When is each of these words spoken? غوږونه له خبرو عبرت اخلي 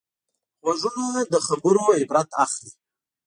غوږونه 0.63 1.21
له 1.31 1.39
خبرو 1.47 1.85
عبرت 1.99 2.29
اخلي 2.43 2.71